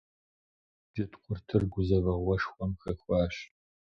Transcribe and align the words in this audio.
Джэдкъуртыр 0.93 1.63
гузэвэгъуэшхуэм 1.71 2.71
хэхуащ. 2.81 3.35